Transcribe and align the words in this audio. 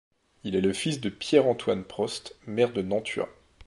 Il 0.43 0.55
est 0.55 0.61
le 0.61 0.73
fils 0.73 0.99
de 0.99 1.09
Pierre-Antoine 1.09 1.83
Prost, 1.83 2.35
maire 2.47 2.73
de 2.73 2.81
Nantua. 2.81 3.29